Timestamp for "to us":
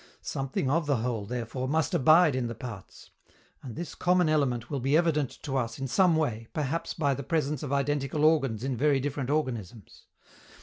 5.43-5.77